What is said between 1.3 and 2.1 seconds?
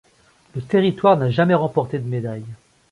remporté de